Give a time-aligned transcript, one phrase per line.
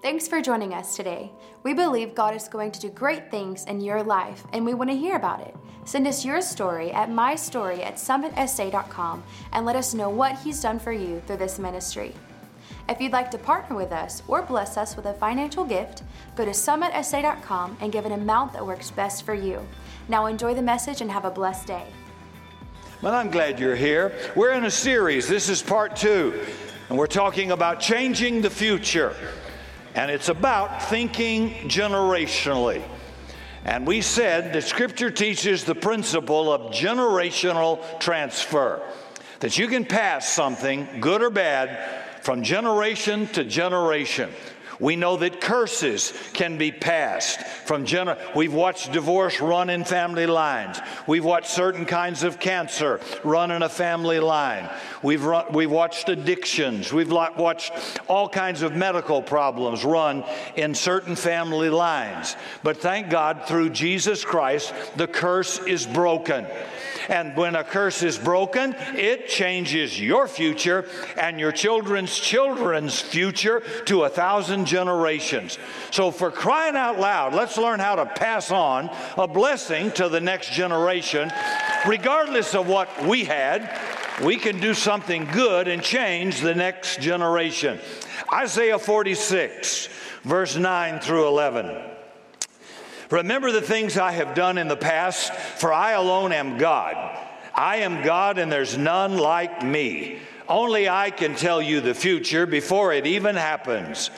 [0.00, 1.32] Thanks for joining us today.
[1.64, 4.90] We believe God is going to do great things in your life, and we want
[4.90, 5.56] to hear about it.
[5.84, 10.78] Send us your story at mystory at summitsa.com and let us know what He's done
[10.78, 12.14] for you through this ministry.
[12.88, 16.04] If you'd like to partner with us or bless us with a financial gift,
[16.36, 19.66] go to summitsa.com and give an amount that works best for you.
[20.08, 21.86] Now enjoy the message and have a blessed day.
[23.02, 24.16] Well, I'm glad you're here.
[24.36, 25.26] We're in a series.
[25.26, 26.46] This is part two,
[26.88, 29.16] and we're talking about changing the future
[29.98, 32.84] and it's about thinking generationally.
[33.64, 38.80] And we said that Scripture teaches the principle of generational transfer,
[39.40, 44.30] that you can pass something, good or bad, from generation to generation.
[44.80, 48.16] We know that curses can be passed from gener.
[48.34, 50.78] We've watched divorce run in family lines.
[51.06, 54.70] We've watched certain kinds of cancer run in a family line.
[55.02, 56.92] We've run, we've watched addictions.
[56.92, 57.72] We've watched
[58.08, 60.24] all kinds of medical problems run
[60.56, 62.36] in certain family lines.
[62.62, 66.46] But thank God, through Jesus Christ, the curse is broken.
[67.08, 73.62] And when a curse is broken, it changes your future and your children's children's future
[73.86, 75.58] to a thousand generations.
[75.90, 80.20] So, for crying out loud, let's learn how to pass on a blessing to the
[80.20, 81.32] next generation,
[81.86, 83.76] regardless of what we had.
[84.22, 87.80] We can do something good and change the next generation.
[88.32, 89.88] Isaiah 46,
[90.22, 91.88] verse 9 through 11.
[93.10, 96.94] Remember the things I have done in the past, for I alone am God.
[97.54, 100.18] I am God, and there's none like me.
[100.48, 104.10] Only I can tell you the future before it even happens.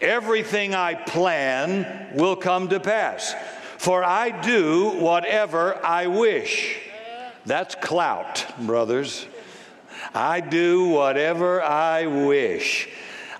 [0.00, 3.34] Everything I plan will come to pass,
[3.78, 6.78] for I do whatever I wish.
[7.46, 9.26] That's clout, brothers.
[10.14, 12.88] I do whatever I wish.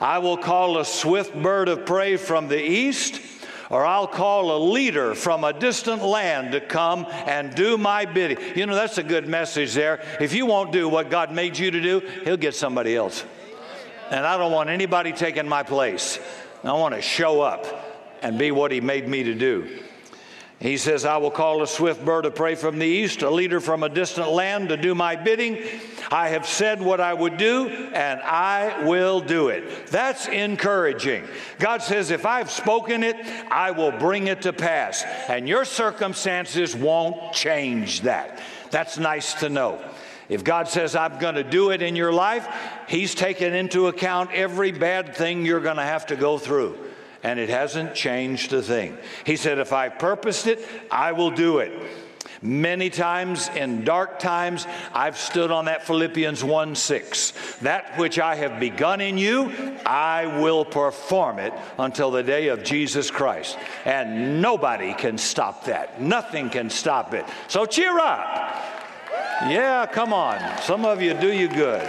[0.01, 3.21] I will call a swift bird of prey from the east
[3.71, 8.39] or I'll call a leader from a distant land to come and do my bidding.
[8.57, 10.03] You know, that's a good message there.
[10.21, 13.25] If you won't do what God made you to do, He'll get somebody else.
[14.11, 16.19] And I don't want anybody taking my place.
[16.65, 17.67] I want to show up
[18.23, 19.81] and be what He made me to do.
[20.61, 23.61] He says, I will call a swift bird of prey from the east, a leader
[23.61, 25.65] from a distant land to do my bidding.
[26.11, 29.87] I have said what I would do, and I will do it.
[29.87, 31.29] That's encouraging.
[31.61, 33.15] God says, if I've spoken it,
[33.53, 35.05] I will bring it to pass.
[35.29, 38.41] And your circumstances won't change that.
[38.73, 39.81] That's nice to know.
[40.29, 42.47] If God says, I'm going to do it in your life,
[42.89, 46.79] He's taken into account every bad thing you're going to have to go through
[47.23, 48.97] and it hasn't changed a thing.
[49.25, 51.73] He said, If I purposed it, I will do it.
[52.41, 57.33] Many times in dark times, I've stood on that Philippians 1 6.
[57.63, 59.51] That which I have begun in you,
[59.85, 63.59] I will perform it until the day of Jesus Christ.
[63.85, 66.01] And nobody can stop that.
[66.01, 67.25] Nothing can stop it.
[67.49, 68.78] So cheer up.
[69.43, 70.41] Yeah, come on.
[70.63, 71.89] Some of you do you good.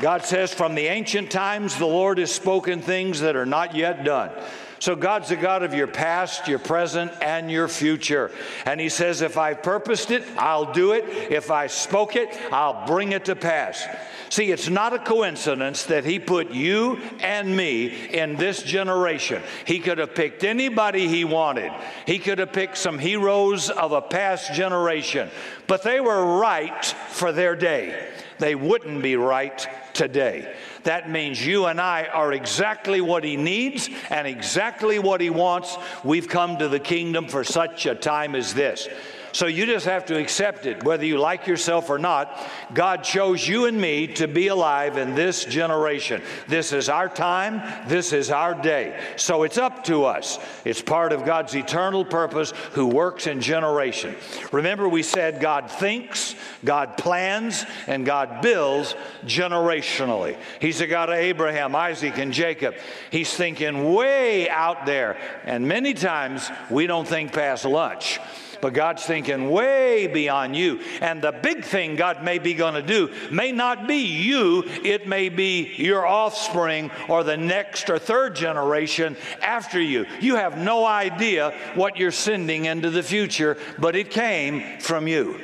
[0.00, 4.04] God says, From the ancient times, the Lord has spoken things that are not yet
[4.04, 4.30] done.
[4.80, 8.30] So God's the God of your past, your present, and your future.
[8.64, 11.04] And He says, If I purposed it, I'll do it.
[11.30, 13.86] If I spoke it, I'll bring it to pass.
[14.30, 19.42] See, it's not a coincidence that He put you and me in this generation.
[19.66, 21.72] He could have picked anybody He wanted,
[22.06, 25.28] He could have picked some heroes of a past generation,
[25.66, 28.08] but they were right for their day.
[28.40, 30.52] They wouldn't be right today.
[30.84, 35.76] That means you and I are exactly what He needs and exactly what He wants.
[36.02, 38.88] We've come to the kingdom for such a time as this.
[39.32, 42.36] So you just have to accept it, whether you like yourself or not.
[42.74, 46.22] God chose you and me to be alive in this generation.
[46.48, 48.98] This is our time, this is our day.
[49.16, 50.38] So it's up to us.
[50.64, 54.16] It's part of God's eternal purpose who works in generation.
[54.52, 60.36] Remember, we said God thinks, God plans, and God builds generationally.
[60.60, 62.74] He's the God of Abraham, Isaac, and Jacob.
[63.10, 65.18] He's thinking way out there.
[65.44, 68.18] And many times we don't think past lunch
[68.60, 70.80] but God's thinking way beyond you.
[71.00, 75.06] And the big thing God may be going to do may not be you, it
[75.06, 80.06] may be your offspring or the next or third generation after you.
[80.20, 85.40] You have no idea what you're sending into the future, but it came from you.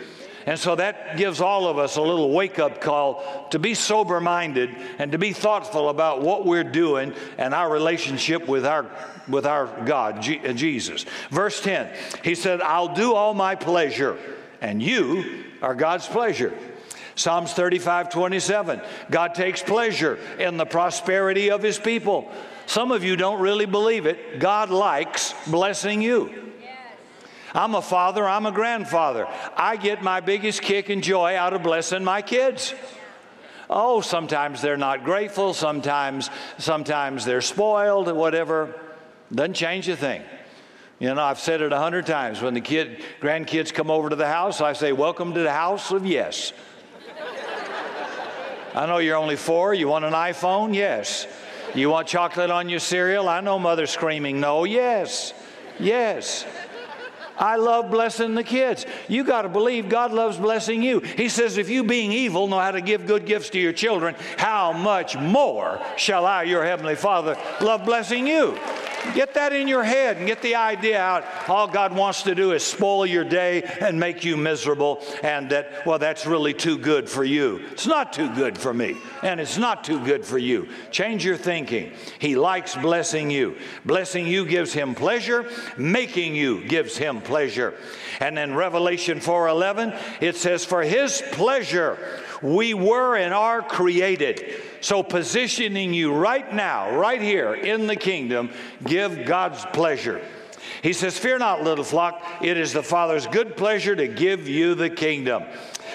[0.46, 4.20] And so that gives all of us a little wake up call to be sober
[4.20, 8.87] minded and to be thoughtful about what we're doing and our relationship with our,
[9.28, 11.04] with our God, G- uh, Jesus.
[11.31, 14.16] Verse 10, he said, I'll do all my pleasure,
[14.60, 16.56] and you are God's pleasure.
[17.16, 22.31] Psalms 35 27, God takes pleasure in the prosperity of his people.
[22.66, 24.38] Some of you don't really believe it.
[24.38, 26.52] God likes blessing you.
[27.56, 29.26] I'm a father, I'm a grandfather.
[29.56, 32.75] I get my biggest kick and joy out of blessing my kids.
[33.70, 38.79] Oh, sometimes they're not grateful, sometimes sometimes they're spoiled, whatever.
[39.35, 40.23] Doesn't change a thing.
[40.99, 42.43] You know, I've said it a hundred times.
[42.43, 45.91] When the kid grandkids come over to the house, I say, Welcome to the house
[45.93, 46.52] of yes.
[48.75, 49.73] I know you're only four.
[49.73, 50.75] You want an iPhone?
[50.75, 51.26] Yes.
[51.75, 53.31] You want chocolate on your cereal?
[53.31, 54.64] I know mother screaming no.
[54.64, 55.32] Yes.
[55.81, 56.44] Yes.
[57.38, 58.87] I love blessing the kids.
[59.09, 61.00] You got to believe God loves blessing you.
[61.00, 64.15] He says, if you being evil know how to give good gifts to your children,
[64.37, 68.59] how much more shall I, your heavenly Father, love blessing you?
[69.14, 71.25] Get that in your head and get the idea out.
[71.49, 75.87] All God wants to do is spoil your day and make you miserable, and that,
[75.87, 77.62] well, that's really too good for you.
[77.73, 80.69] It's not too good for me, and it's not too good for you.
[80.91, 81.93] Change your thinking.
[82.19, 83.56] He likes blessing you.
[83.85, 87.75] Blessing you gives him pleasure, making you gives him pleasure.
[88.20, 91.99] And in Revelation 4:11, it says, For his pleasure
[92.43, 94.62] we were and are created.
[94.81, 98.50] So, positioning you right now, right here in the kingdom,
[98.85, 100.23] give God's pleasure.
[100.83, 104.75] He says, Fear not, little flock, it is the Father's good pleasure to give you
[104.75, 105.44] the kingdom.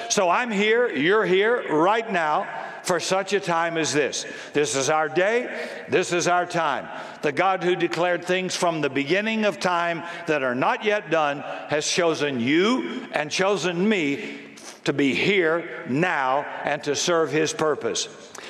[0.10, 2.48] So, I'm here, you're here right now
[2.84, 4.26] for such a time as this.
[4.54, 6.88] This is our day, this is our time.
[7.22, 11.42] The God who declared things from the beginning of time that are not yet done
[11.70, 14.41] has chosen you and chosen me
[14.84, 18.08] to be here now and to serve his purpose.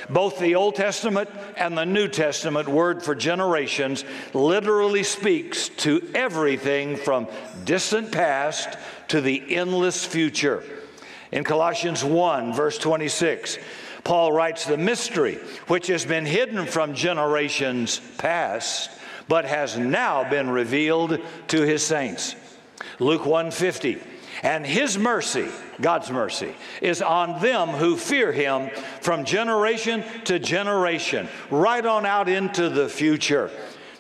[0.10, 4.04] Both the Old Testament and the New Testament word for generations
[4.34, 7.28] literally speaks to everything from
[7.66, 8.78] distant past
[9.10, 10.64] to the endless future.
[11.32, 13.58] In Colossians 1, verse 26,
[14.04, 15.36] Paul writes, The mystery
[15.68, 18.90] which has been hidden from generations past,
[19.28, 21.20] but has now been revealed
[21.50, 22.36] to his saints.
[23.00, 24.02] Luke 150,
[24.42, 25.48] and his mercy,
[25.80, 28.70] God's mercy, is on them who fear him
[29.02, 33.52] from generation to generation, right on out into the future.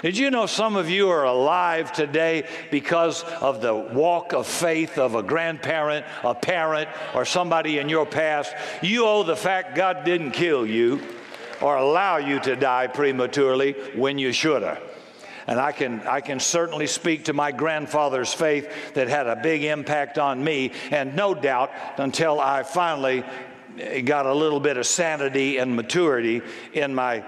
[0.01, 4.97] Did you know some of you are alive today because of the walk of faith
[4.97, 8.55] of a grandparent, a parent, or somebody in your past?
[8.81, 11.01] You owe the fact God didn't kill you
[11.61, 14.81] or allow you to die prematurely when you should have.
[15.51, 19.65] And I can, I can certainly speak to my grandfather's faith that had a big
[19.65, 20.71] impact on me.
[20.91, 23.25] And no doubt, until I finally
[24.05, 27.25] got a little bit of sanity and maturity in my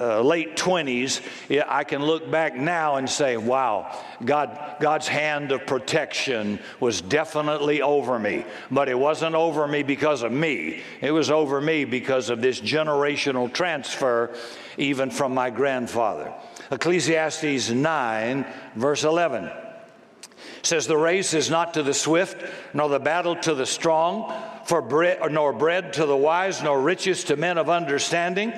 [0.00, 1.20] uh, late 20s,
[1.68, 7.82] I can look back now and say, wow, God, God's hand of protection was definitely
[7.82, 8.44] over me.
[8.70, 12.60] But it wasn't over me because of me, it was over me because of this
[12.60, 14.32] generational transfer,
[14.78, 16.32] even from my grandfather.
[16.70, 19.50] Ecclesiastes 9, verse 11
[20.62, 24.32] says, The race is not to the swift, nor the battle to the strong,
[24.64, 28.52] for bread, nor bread to the wise, nor riches to men of understanding,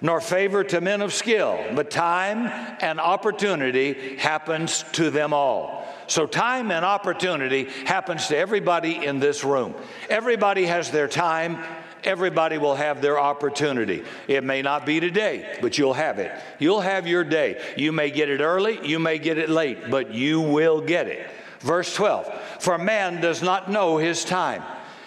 [0.00, 2.46] nor favor to men of skill, but time
[2.80, 5.86] and opportunity happens to them all.
[6.06, 9.74] So, time and opportunity happens to everybody in this room.
[10.08, 11.62] Everybody has their time
[12.04, 14.04] everybody will have their opportunity.
[14.26, 16.32] It may not be today, but you'll have it.
[16.58, 17.60] You'll have your day.
[17.76, 21.30] You may get it early, you may get it late, but you will get it.
[21.60, 24.62] Verse 12 For man does not know his time.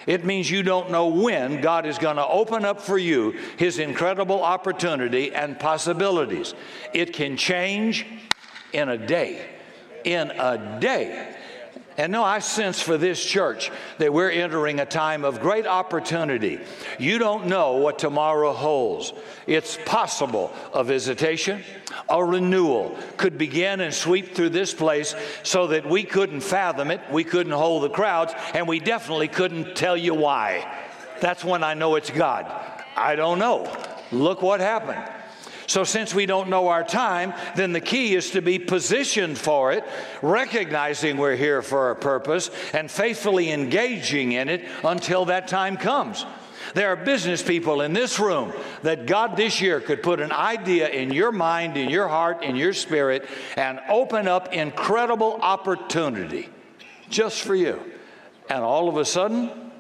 [0.08, 3.78] It means you don't know when God is going to open up for you his
[3.78, 6.56] incredible opportunity and possibilities.
[6.94, 8.06] It can change
[8.74, 9.46] in a day.
[10.04, 11.36] In a day.
[12.02, 16.60] And no, I sense for this church that we're entering a time of great opportunity.
[16.98, 19.14] You don't know what tomorrow holds.
[19.46, 21.64] It's possible a visitation,
[22.10, 27.02] a renewal could begin and sweep through this place so that we couldn't fathom it,
[27.12, 30.68] we couldn't hold the crowds, and we definitely couldn't tell you why.
[31.20, 32.52] That's when I know it's God.
[32.98, 33.72] I don't know.
[34.12, 35.21] Look what happened.
[35.72, 39.72] So, since we don't know our time, then the key is to be positioned for
[39.72, 39.86] it,
[40.22, 46.26] recognizing we're here for a purpose, and faithfully engaging in it until that time comes.
[46.74, 48.52] There are business people in this room
[48.82, 52.58] that God this year could put an idea in your mind, in your heart, in
[52.58, 56.50] your spirit, and open up incredible opportunity
[57.10, 57.80] just for you.
[58.50, 59.72] And all of a sudden,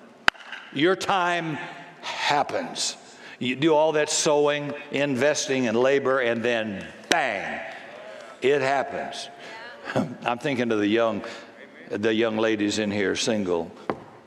[0.71, 1.57] your time
[1.99, 2.95] happens.
[3.41, 7.59] You do all that sowing, investing, and labor, and then bang,
[8.39, 9.29] it happens.
[10.23, 11.23] I'm thinking of the young,
[11.89, 13.71] the young ladies in here, single,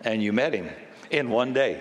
[0.01, 0.69] and you met him
[1.13, 1.81] in one day.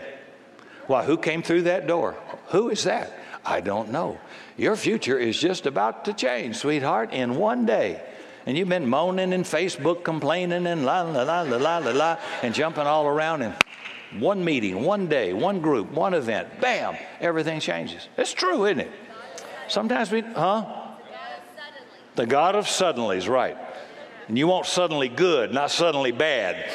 [0.85, 2.15] Why, who came through that door?
[2.49, 3.11] Who is that?
[3.43, 4.19] I don't know.
[4.55, 7.99] Your future is just about to change, sweetheart, in one day.
[8.45, 12.53] And you've been moaning and Facebook complaining and la la la la la la and
[12.53, 13.55] jumping all around and
[14.19, 18.07] one meeting, one day, one group, one event, bam, everything changes.
[18.17, 18.91] It's true, isn't it?
[19.67, 20.65] Sometimes we, huh?
[22.15, 23.57] The God of suddenly is right.
[24.27, 26.69] And you want suddenly good, not suddenly bad.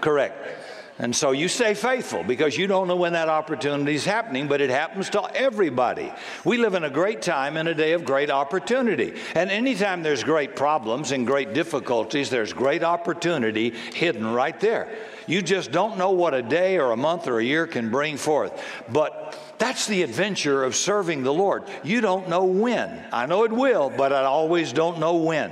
[0.00, 0.59] Correct.
[1.00, 4.60] And so you stay faithful because you don't know when that opportunity is happening, but
[4.60, 6.12] it happens to everybody.
[6.44, 9.14] We live in a great time in a day of great opportunity.
[9.34, 14.94] And anytime there's great problems and great difficulties, there's great opportunity hidden right there.
[15.26, 18.18] You just don't know what a day or a month or a year can bring
[18.18, 18.62] forth.
[18.90, 21.64] But that's the adventure of serving the Lord.
[21.82, 23.06] You don't know when.
[23.10, 25.50] I know it will, but I always don't know when.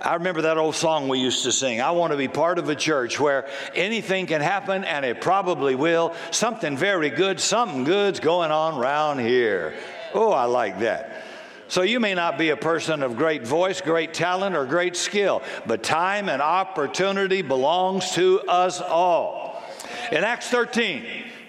[0.00, 1.80] I remember that old song we used to sing.
[1.82, 5.74] I want to be part of a church where anything can happen, and it probably
[5.74, 6.14] will.
[6.30, 9.74] Something very good, something good's going on around here.
[10.14, 11.22] Oh, I like that.
[11.68, 15.42] So you may not be a person of great voice, great talent, or great skill,
[15.66, 19.62] but time and opportunity belongs to us all.
[20.10, 21.04] In Acts 13,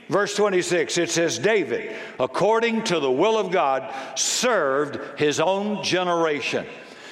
[0.09, 6.67] verse 26, it says, David, according to the will of God, served his own generation.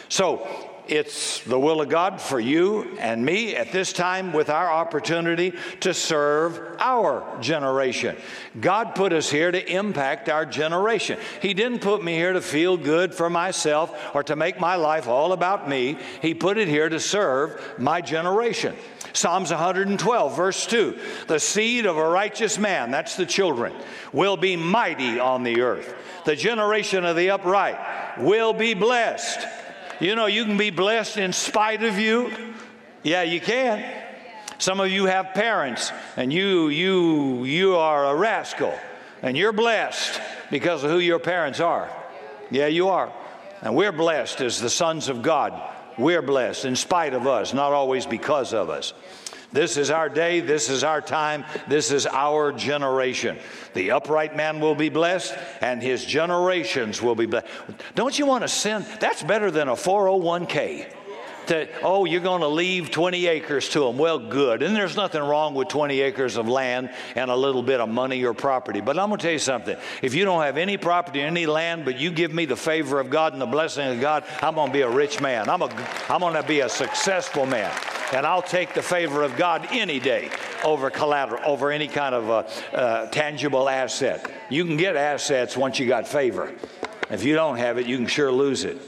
[0.10, 4.72] So it's the will of God for you and me at this time with our
[4.72, 8.18] opportunity to serve our generation.
[8.60, 11.20] God put us here to impact our generation.
[11.42, 15.08] He didn't put me here to feel good for myself or to make my life
[15.08, 15.98] all about me.
[16.22, 18.76] He put it here to serve my generation.
[19.14, 23.74] Psalms 112, verse 2 The seed of a righteous man, that's the children,
[24.12, 25.94] will be mighty on the earth.
[26.26, 29.48] The generation of the upright will be blessed.
[30.00, 32.32] You know, you can be blessed in spite of you.
[33.04, 33.84] Yeah, you can.
[34.58, 38.74] Some of you have parents and you you you are a rascal
[39.22, 41.90] and you're blessed because of who your parents are.
[42.50, 43.12] Yeah, you are.
[43.62, 45.54] And we're blessed as the sons of God.
[45.98, 48.94] We're blessed in spite of us, not always because of us.
[49.52, 50.40] This is our day.
[50.42, 51.46] This is our time.
[51.68, 53.38] This is our generation.
[53.74, 57.48] The upright man will be blessed, and his generations will be blessed.
[57.96, 58.86] Don't you want to send?
[59.00, 60.94] That's better than a 401k.
[61.50, 63.98] To, oh, you're going to leave 20 acres to them.
[63.98, 64.62] Well, good.
[64.62, 68.24] And there's nothing wrong with 20 acres of land and a little bit of money
[68.24, 68.82] or property.
[68.82, 69.76] But I'm going to tell you something.
[70.04, 73.10] If you don't have any property, any land, but you give me the favor of
[73.10, 75.50] God and the blessing of God, I'm going to be a rich man.
[75.50, 75.70] I'm, a,
[76.08, 77.76] I'm going to be a successful man.
[78.14, 80.30] And I'll take the favor of God any day
[80.64, 84.32] over collateral, over any kind of uh, uh, tangible asset.
[84.52, 86.54] You can get assets once you got favor.
[87.10, 88.80] If you don't have it, you can sure lose it.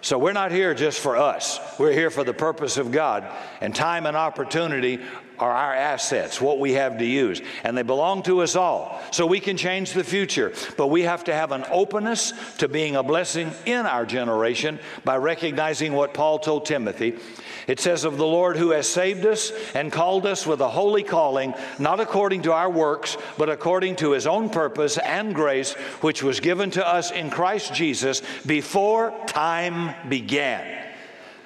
[0.00, 1.58] So we're not here just for us.
[1.78, 3.26] We're here for the purpose of God.
[3.60, 5.00] And time and opportunity
[5.38, 7.40] are our assets, what we have to use.
[7.64, 9.00] And they belong to us all.
[9.12, 10.52] So we can change the future.
[10.76, 15.16] But we have to have an openness to being a blessing in our generation by
[15.16, 17.18] recognizing what Paul told Timothy
[17.68, 21.04] it says, Of the Lord who has saved us and called us with a holy
[21.04, 26.22] calling, not according to our works, but according to his own purpose and grace, which
[26.22, 30.86] was given to us in Christ Jesus before time began.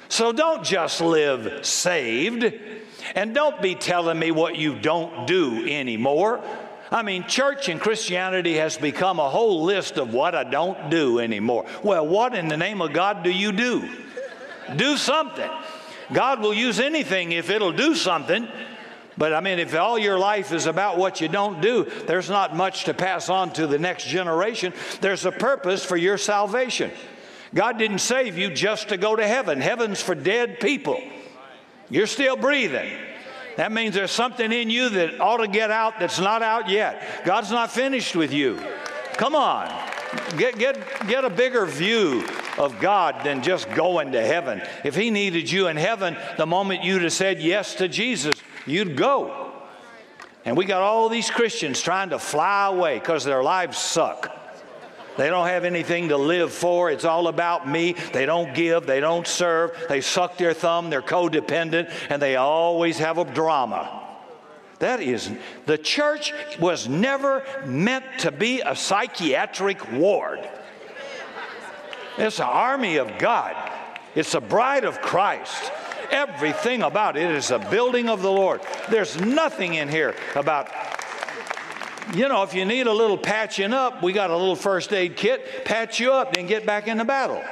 [0.09, 2.55] So don't just live saved,
[3.17, 6.43] and don't be telling me what you don't do anymore.
[6.93, 11.19] I mean, church and Christianity has become a whole list of what I don't do
[11.19, 11.65] anymore.
[11.83, 13.89] Well, what in the name of God do you do?
[14.77, 15.51] Do something.
[16.13, 18.49] God will use anything if it'll do something.
[19.19, 22.57] But I mean, if all your life is about what you don't do, there's not
[22.57, 24.73] much to pass on to the next generation.
[25.01, 26.91] There's a purpose for your salvation.
[27.55, 31.01] God didn't save you just to go to heaven, heaven's for dead people.
[31.91, 32.91] You're still breathing.
[33.59, 37.27] That means there's something in you that ought to get out that's not out yet.
[37.27, 38.59] God's not finished with you.
[39.15, 39.69] Come on.
[40.39, 42.25] Get, get, get a bigger view
[42.59, 44.63] of God than just going to heaven.
[44.85, 48.35] If He needed you in heaven, the moment you'd have said yes to Jesus,
[48.67, 49.53] you'd go.
[50.45, 54.39] And we got all these Christians trying to fly away because their lives suck.
[55.17, 56.91] They don't have anything to live for.
[56.91, 57.95] It's all about me.
[58.13, 58.87] They don't give.
[58.87, 59.73] They don't serve.
[59.89, 60.91] They suck their thumb.
[60.91, 61.93] They're codependent.
[62.09, 64.01] And they always have a drama.
[64.79, 65.39] That isn't.
[65.67, 70.41] the church was never meant to be a psychiatric ward.
[72.19, 73.57] It's an army of God,
[74.15, 75.73] it's a bride of Christ.
[76.11, 78.61] Everything about it is a building of the Lord.
[78.91, 80.71] There's nothing in here about,
[82.15, 85.17] you know, if you need a little patching up, we got a little first aid
[85.17, 87.43] kit, patch you up, then get back in the battle.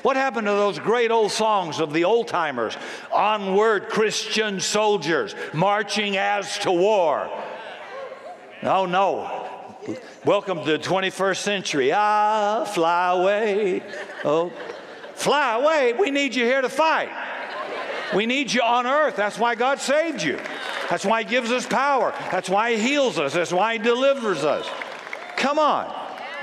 [0.00, 2.76] What happened to those great old songs of the old timers?
[3.12, 7.30] Onward, Christian soldiers, marching as to war.
[8.62, 9.43] Oh, no.
[10.24, 11.92] Welcome to the 21st century.
[11.92, 13.82] Ah, fly away.
[14.24, 14.50] Oh,
[15.14, 15.92] fly away.
[15.92, 17.10] We need you here to fight.
[18.14, 19.16] We need you on earth.
[19.16, 20.38] That's why God saved you.
[20.88, 22.14] That's why He gives us power.
[22.30, 23.34] That's why He heals us.
[23.34, 24.66] That's why He delivers us.
[25.36, 25.92] Come on.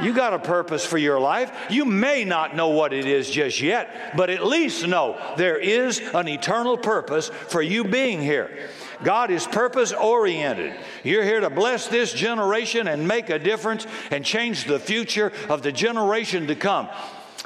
[0.02, 1.52] You got a purpose for your life.
[1.70, 6.00] You may not know what it is just yet, but at least know there is
[6.14, 8.70] an eternal purpose for you being here.
[9.04, 10.74] God is purpose oriented.
[11.04, 15.62] You're here to bless this generation and make a difference and change the future of
[15.62, 16.90] the generation to come.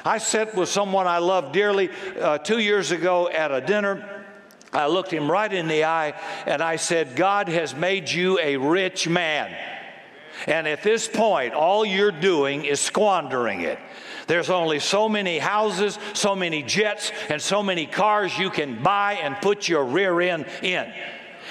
[0.04, 4.24] I sat with someone I love dearly uh, two years ago at a dinner.
[4.72, 8.58] I looked him right in the eye and I said, God has made you a
[8.58, 9.56] rich man.
[10.48, 13.80] And at this point, all you're doing is squandering it.
[14.28, 19.14] There's only so many houses, so many jets, and so many cars you can buy
[19.14, 20.92] and put your rear end in.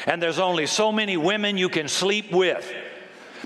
[0.07, 2.71] And there's only so many women you can sleep with.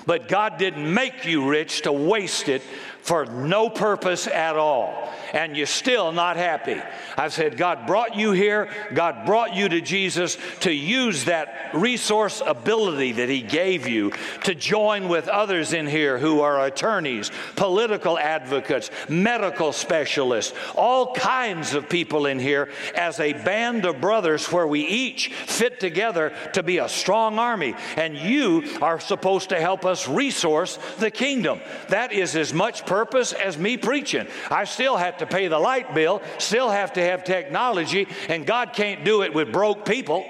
[0.07, 2.63] But God didn't make you rich to waste it
[3.03, 6.81] for no purpose at all, and you're still not happy.
[7.17, 12.43] I've said, God brought you here, God brought you to Jesus to use that resource
[12.45, 14.13] ability that He gave you
[14.45, 21.73] to join with others in here who are attorneys, political advocates, medical specialists, all kinds
[21.73, 26.63] of people in here as a band of brothers where we each fit together to
[26.63, 27.75] be a strong army.
[27.97, 31.61] And you are supposed to help us resource the kingdom.
[31.89, 34.27] That is as much purpose purpose as me preaching.
[34.51, 38.73] I still have to pay the light bill, still have to have technology, and God
[38.73, 40.27] can't do it with broke people.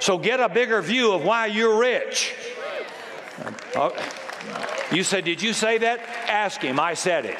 [0.00, 2.34] So get a bigger view of why you're rich.
[3.76, 3.90] Uh,
[4.90, 6.00] you said, Did you say that?
[6.26, 6.80] Ask him.
[6.80, 7.38] I said it.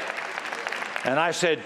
[1.04, 1.60] And I said,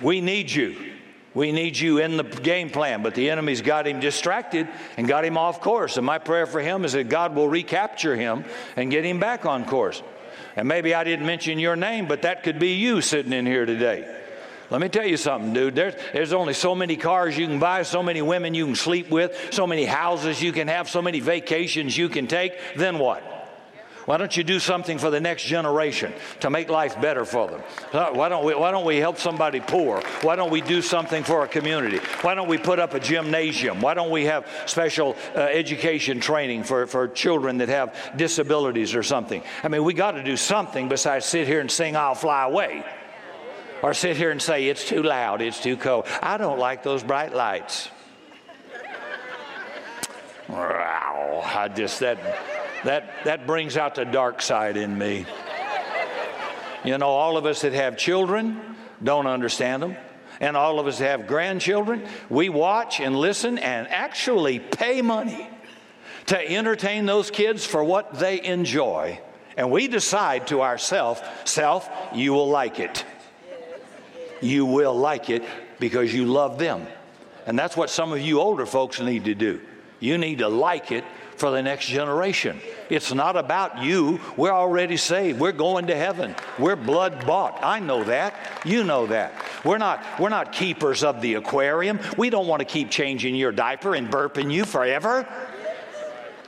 [0.00, 0.92] We need you.
[1.34, 5.24] We need you in the game plan, but the enemy's got him distracted and got
[5.24, 5.96] him off course.
[5.96, 8.44] And my prayer for him is that God will recapture him
[8.76, 10.00] and get him back on course.
[10.56, 13.66] And maybe I didn't mention your name, but that could be you sitting in here
[13.66, 14.18] today.
[14.70, 15.74] Let me tell you something, dude.
[15.74, 19.10] There's, there's only so many cars you can buy, so many women you can sleep
[19.10, 22.54] with, so many houses you can have, so many vacations you can take.
[22.74, 23.22] Then what?
[24.04, 27.60] Why don't you do something for the next generation to make life better for them?
[27.92, 30.02] Why don't we, why don't we help somebody poor?
[30.22, 31.98] Why don't we do something for a community?
[32.22, 33.80] Why don't we put up a gymnasium?
[33.80, 39.04] Why don't we have special uh, education training for, for children that have disabilities or
[39.04, 39.42] something?
[39.62, 42.84] I mean, we got to do something besides sit here and sing I'll Fly Away
[43.82, 46.06] or sit here and say it's too loud, it's too cold.
[46.20, 47.88] I don't like those bright lights.
[50.48, 55.26] Wow, I just that that, that brings out the dark side in me.
[56.84, 58.60] You know, all of us that have children
[59.02, 59.96] don't understand them.
[60.40, 65.48] And all of us that have grandchildren, we watch and listen and actually pay money
[66.26, 69.20] to entertain those kids for what they enjoy.
[69.56, 73.04] And we decide to ourselves, self, you will like it.
[74.40, 75.44] You will like it
[75.78, 76.86] because you love them.
[77.46, 79.60] And that's what some of you older folks need to do.
[80.00, 81.04] You need to like it
[81.42, 82.60] for the next generation.
[82.88, 84.20] It's not about you.
[84.36, 85.40] We're already saved.
[85.40, 86.36] We're going to heaven.
[86.56, 87.58] We're blood bought.
[87.64, 88.36] I know that.
[88.64, 89.34] You know that.
[89.64, 91.98] We're not we're not keepers of the aquarium.
[92.16, 95.26] We don't want to keep changing your diaper and burping you forever.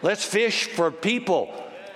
[0.01, 1.53] Let's fish for people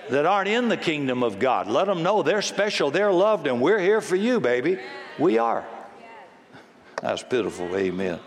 [0.09, 1.67] that aren't in the kingdom of God.
[1.67, 4.77] Let them know they're special, they're loved, and we're here for you, baby.
[5.17, 5.65] We are.
[7.01, 7.73] That's pitiful.
[7.77, 8.19] Amen.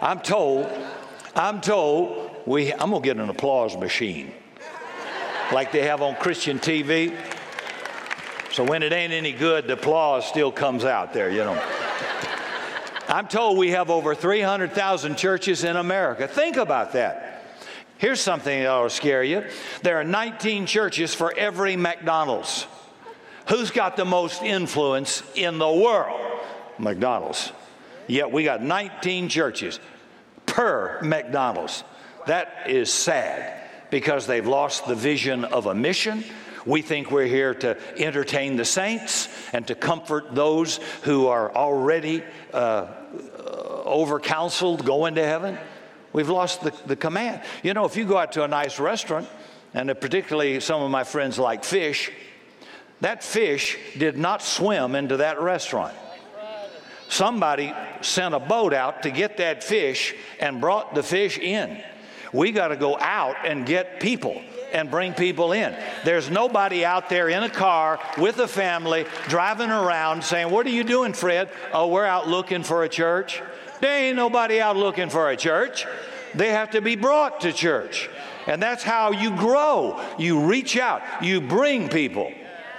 [0.00, 0.72] I'm told,
[1.34, 4.32] I'm told we, I'm going to get an applause machine
[5.52, 7.14] like they have on Christian TV.
[8.52, 11.62] So when it ain't any good, the applause still comes out there, you know.
[13.08, 16.26] I'm told we have over 300,000 churches in America.
[16.26, 17.44] Think about that.
[17.98, 19.44] Here's something that'll scare you
[19.82, 22.66] there are 19 churches for every McDonald's.
[23.48, 26.20] Who's got the most influence in the world?
[26.78, 27.52] McDonald's.
[28.08, 29.78] Yet we got 19 churches
[30.46, 31.84] per McDonald's.
[32.26, 36.24] That is sad because they've lost the vision of a mission.
[36.64, 42.24] We think we're here to entertain the saints and to comfort those who are already
[42.52, 42.88] uh,
[43.84, 45.56] over counseled going to heaven.
[46.12, 47.42] We've lost the, the command.
[47.62, 49.28] You know, if you go out to a nice restaurant,
[49.74, 52.10] and particularly some of my friends like fish,
[53.00, 55.94] that fish did not swim into that restaurant.
[57.08, 61.80] Somebody sent a boat out to get that fish and brought the fish in.
[62.32, 64.40] We got to go out and get people
[64.72, 65.74] and bring people in.
[66.04, 70.70] There's nobody out there in a car with a family driving around saying, What are
[70.70, 71.48] you doing, Fred?
[71.72, 73.42] Oh, we're out looking for a church.
[73.80, 75.86] There ain't nobody out looking for a church.
[76.34, 78.10] They have to be brought to church.
[78.46, 80.00] And that's how you grow.
[80.18, 82.32] You reach out, you bring people.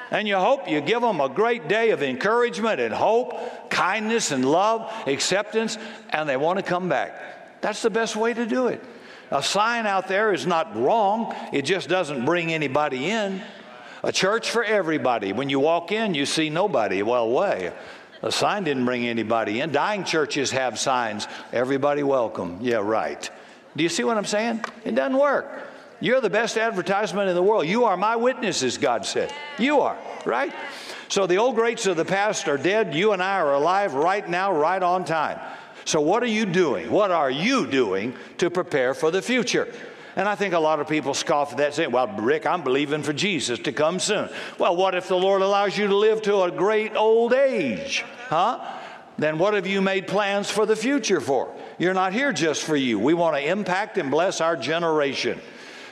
[0.10, 4.50] And you hope you give them a great day of encouragement and hope, kindness and
[4.50, 5.78] love, acceptance,
[6.12, 7.60] and they want to come back.
[7.60, 8.82] That's the best way to do it.
[9.32, 13.42] A sign out there is not wrong, it just doesn't bring anybody in.
[14.04, 15.34] A church for everybody.
[15.34, 17.02] When you walk in, you see nobody.
[17.02, 17.74] Well, way.
[18.22, 19.72] A sign didn't bring anybody in.
[19.72, 21.28] Dying churches have signs.
[21.52, 22.60] Everybody welcome.
[22.62, 23.30] Yeah, right.
[23.76, 24.64] Do you see what I'm saying?
[24.86, 25.68] It doesn't work.
[26.00, 27.68] You're the best advertisement in the world.
[27.68, 29.34] You are my witnesses, God said.
[29.58, 30.54] You are, right?
[31.10, 32.94] So the old greats of the past are dead.
[32.94, 35.40] You and I are alive right now, right on time.
[35.88, 36.92] So, what are you doing?
[36.92, 39.74] What are you doing to prepare for the future?
[40.18, 43.04] And I think a lot of people scoff at that, saying, Well, Rick, I'm believing
[43.04, 44.28] for Jesus to come soon.
[44.60, 48.04] Well, what if the Lord allows you to live to a great old age?
[48.28, 48.60] Huh?
[49.18, 51.56] Then what have you made plans for the future for?
[51.78, 53.00] You're not here just for you.
[53.00, 55.40] We want to impact and bless our generation.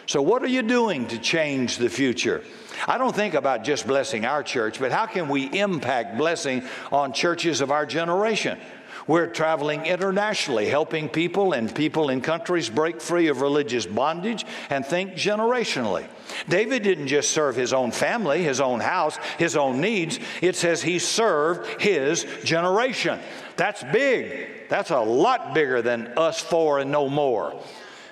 [0.07, 2.43] So, what are you doing to change the future?
[2.85, 7.13] I don't think about just blessing our church, but how can we impact blessing on
[7.13, 8.59] churches of our generation?
[9.07, 14.83] We're traveling internationally, helping people and people in countries break free of religious bondage and
[14.83, 16.07] think generationally.
[16.49, 20.19] David didn't just serve his own family, his own house, his own needs.
[20.41, 23.19] It says he served his generation.
[23.57, 24.69] That's big.
[24.69, 27.61] That's a lot bigger than us four and no more.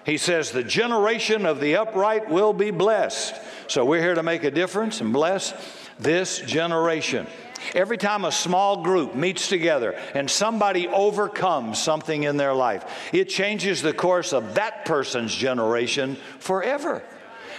[0.06, 3.34] He says, The generation of the upright will be blessed.
[3.68, 5.54] So we're here to make a difference and bless
[5.98, 7.26] this generation.
[7.74, 13.30] Every time a small group meets together and somebody overcomes something in their life, it
[13.30, 17.04] changes the course of that person's generation forever.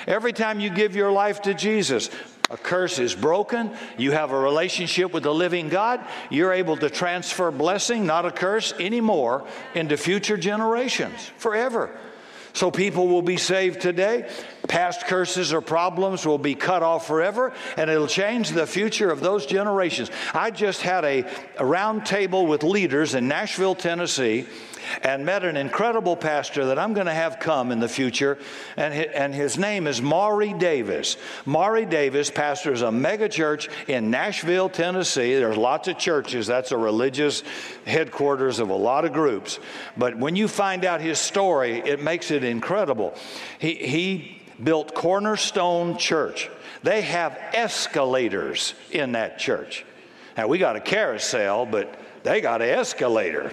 [0.06, 2.10] Every time you give your life to Jesus,
[2.50, 3.70] a curse is broken.
[3.96, 6.06] You have a relationship with the living God.
[6.30, 11.98] You're able to transfer blessing, not a curse, anymore into future generations forever.
[12.54, 14.30] So people will be saved today.
[14.68, 19.20] Past curses or problems will be cut off forever, and it'll change the future of
[19.20, 20.10] those generations.
[20.32, 21.24] I just had a,
[21.58, 24.46] a round table with leaders in Nashville, Tennessee
[25.02, 28.38] and met an incredible pastor that I'm going to have come in the future,
[28.76, 31.16] and his, name is Maury Davis.
[31.46, 35.34] Maury Davis pastors a mega church in Nashville, Tennessee.
[35.34, 37.42] There's lots of churches, that's a religious
[37.86, 39.58] headquarters of a lot of groups.
[39.96, 43.14] But when you find out his story, it makes it incredible.
[43.58, 46.50] He, he built Cornerstone Church.
[46.82, 49.84] They have escalators in that church.
[50.36, 51.94] Now, we got a carousel, but
[52.24, 53.52] they got an escalator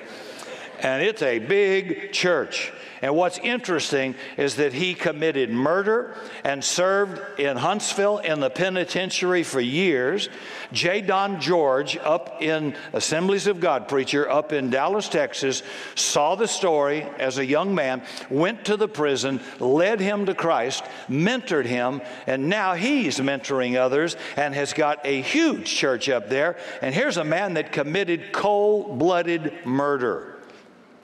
[0.82, 2.72] and it's a big church.
[3.02, 9.42] And what's interesting is that he committed murder and served in Huntsville in the penitentiary
[9.42, 10.30] for years.
[10.72, 11.02] J.
[11.02, 15.64] Don George, up in Assemblies of God preacher up in Dallas, Texas,
[15.96, 20.84] saw the story as a young man, went to the prison, led him to Christ,
[21.10, 26.56] mentored him, and now he's mentoring others and has got a huge church up there.
[26.84, 30.31] And here's a man that committed cold blooded murder.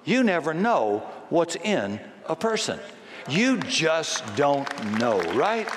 [0.07, 2.79] You never know what's in a person.
[3.27, 4.65] You just don't
[4.97, 5.67] know, right?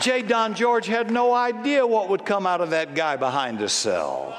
[0.00, 0.22] J.
[0.22, 4.34] Don George had no idea what would come out of that guy behind the cell.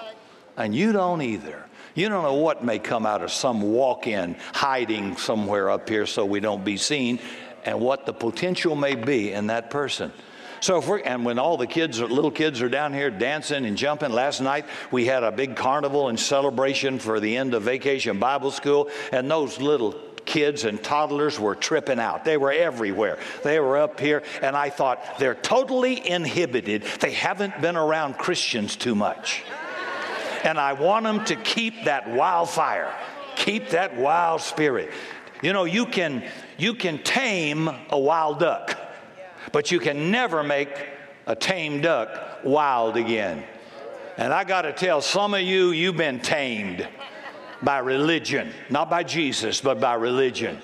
[0.57, 1.63] And you don't either.
[1.93, 6.07] You don't know what may come out of some walk in hiding somewhere up here
[6.07, 7.19] so we don't be seen,
[7.65, 10.11] and what the potential may be in that person.
[10.65, 13.77] So if we're, and when all the kids, little kids are down here dancing and
[13.77, 18.17] jumping, last night we had a big carnival and celebration for the end of vacation
[18.17, 19.93] Bible school, and those little
[20.25, 22.25] kids and toddlers were tripping out.
[22.25, 23.19] They were everywhere.
[23.43, 26.81] They were up here, and I thought, they're totally inhibited.
[26.99, 29.43] They haven't been around Christians too much.
[30.43, 32.91] And I want them to keep that wildfire,
[33.35, 34.89] keep that wild spirit.
[35.43, 36.23] You know, you can,
[36.57, 38.81] you can tame a wild duck.
[39.51, 40.69] But you can never make
[41.25, 43.43] a tame duck wild again.
[44.17, 46.87] And I got to tell some of you, you've been tamed
[47.61, 50.61] by religion, not by Jesus, but by religion.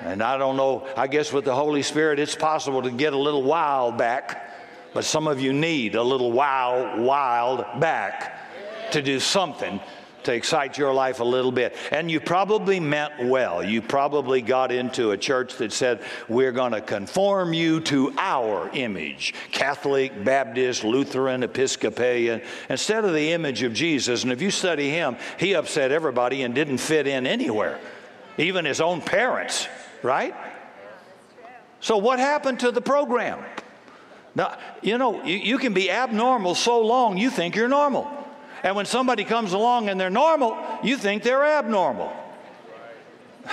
[0.00, 3.18] And I don't know, I guess with the Holy Spirit, it's possible to get a
[3.18, 4.52] little wild back,
[4.94, 9.80] but some of you need a little wild, wild back to do something
[10.24, 11.74] to excite your life a little bit.
[11.90, 13.62] And you probably meant well.
[13.62, 18.70] You probably got into a church that said, We're going to conform you to our
[18.72, 24.22] image Catholic, Baptist, Lutheran, Episcopalian, instead of the image of Jesus.
[24.22, 27.78] And if you study him, he upset everybody and didn't fit in anywhere,
[28.38, 29.68] even his own parents,
[30.02, 30.34] right?
[31.80, 33.44] So, what happened to the program?
[34.34, 38.21] Now, you know, you, you can be abnormal so long you think you're normal.
[38.62, 42.12] And when somebody comes along and they're normal, you think they're abnormal.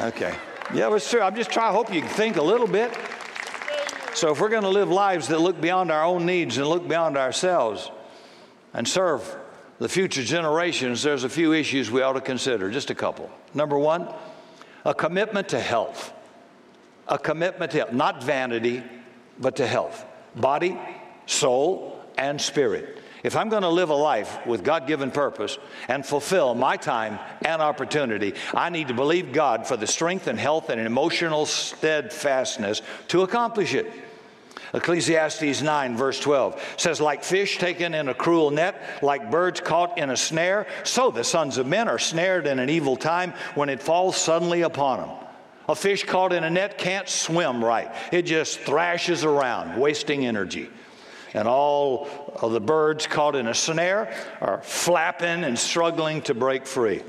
[0.00, 0.34] okay.
[0.72, 1.20] Yeah, it's true.
[1.20, 2.96] I'm just trying, I hope you can think a little bit.
[4.14, 6.88] So if we're going to live lives that look beyond our own needs and look
[6.88, 7.90] beyond ourselves
[8.72, 9.36] and serve
[9.78, 13.30] the future generations, there's a few issues we ought to consider, just a couple.
[13.54, 14.08] Number one,
[14.84, 16.12] a commitment to health.
[17.08, 18.82] A commitment to health, not vanity,
[19.38, 20.04] but to health.
[20.36, 20.78] Body,
[21.26, 22.98] soul, and spirit.
[23.22, 27.18] If I'm going to live a life with God given purpose and fulfill my time
[27.42, 32.80] and opportunity, I need to believe God for the strength and health and emotional steadfastness
[33.08, 33.92] to accomplish it.
[34.72, 39.98] Ecclesiastes 9, verse 12 says, Like fish taken in a cruel net, like birds caught
[39.98, 43.68] in a snare, so the sons of men are snared in an evil time when
[43.68, 45.10] it falls suddenly upon them.
[45.68, 50.70] A fish caught in a net can't swim right, it just thrashes around, wasting energy
[51.34, 56.66] and all of the birds caught in a snare are flapping and struggling to break
[56.66, 57.02] free.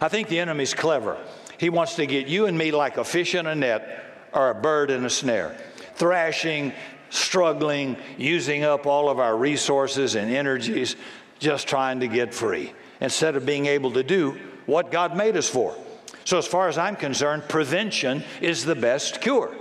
[0.00, 1.18] I think the enemy's clever.
[1.58, 4.54] He wants to get you and me like a fish in a net or a
[4.54, 5.56] bird in a snare,
[5.94, 6.72] thrashing,
[7.10, 10.96] struggling, using up all of our resources and energies,
[11.38, 15.48] just trying to get free instead of being able to do what God made us
[15.48, 15.76] for.
[16.24, 19.54] So, as far as I'm concerned, prevention is the best cure.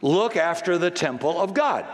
[0.00, 1.84] Look after the temple of God.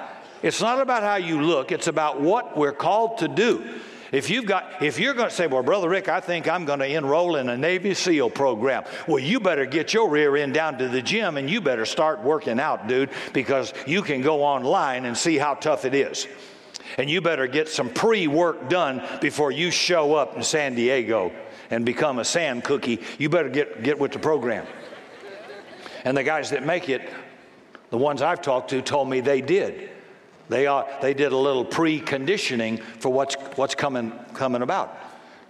[0.43, 3.65] It's not about how you look, it's about what we're called to do.
[4.13, 6.81] If you've got, if you're going to say, well, Brother Rick, I think I'm going
[6.81, 8.85] to enroll in a Navy SEAL program.
[9.09, 12.21] Well, you better get your rear end down to the gym and you better start
[12.23, 16.29] working out, dude, because you can go online and see how tough it is.
[16.99, 21.33] And you better get some pre work done before you show up in San Diego
[21.71, 23.01] and become a sand cookie.
[23.19, 24.67] You better get, get with the program.
[26.05, 27.09] And the guys that make it,
[27.89, 29.92] the ones I've talked to, told me they did.
[30.49, 34.97] They, are, they did a little preconditioning for what's, what's coming, coming about.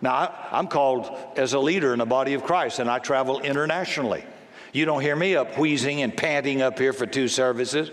[0.01, 3.41] Now, I, I'm called as a leader in the body of Christ, and I travel
[3.41, 4.25] internationally.
[4.73, 7.91] You don't hear me up wheezing and panting up here for two services,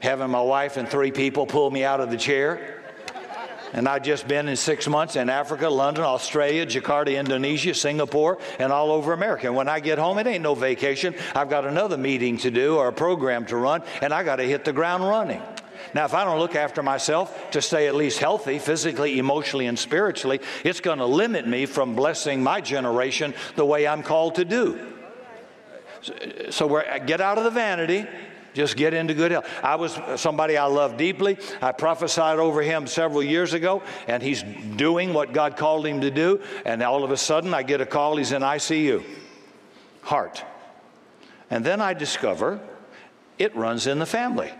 [0.00, 2.76] having my wife and three people pull me out of the chair.
[3.72, 8.72] And I've just been in six months in Africa, London, Australia, Jakarta, Indonesia, Singapore, and
[8.72, 9.46] all over America.
[9.46, 11.14] And when I get home, it ain't no vacation.
[11.36, 14.42] I've got another meeting to do or a program to run, and I got to
[14.42, 15.40] hit the ground running.
[15.94, 19.78] Now, if I don't look after myself to stay at least healthy, physically, emotionally, and
[19.78, 24.44] spiritually, it's going to limit me from blessing my generation the way I'm called to
[24.44, 24.78] do.
[26.50, 28.06] So, we're, uh, get out of the vanity.
[28.52, 29.46] Just get into good health.
[29.62, 31.38] I was somebody I love deeply.
[31.62, 36.10] I prophesied over him several years ago, and he's doing what God called him to
[36.10, 36.40] do.
[36.64, 39.04] And all of a sudden, I get a call, he's in ICU.
[40.02, 40.44] Heart.
[41.48, 42.60] And then I discover
[43.38, 44.52] it runs in the family